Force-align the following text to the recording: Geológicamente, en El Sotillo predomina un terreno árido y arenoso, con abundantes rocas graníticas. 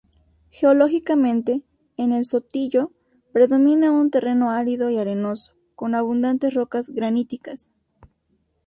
Geológicamente, 0.49 1.61
en 1.95 2.11
El 2.11 2.25
Sotillo 2.25 2.91
predomina 3.33 3.91
un 3.91 4.09
terreno 4.09 4.49
árido 4.49 4.89
y 4.89 4.97
arenoso, 4.97 5.53
con 5.75 5.93
abundantes 5.93 6.55
rocas 6.55 6.89
graníticas. 6.89 7.71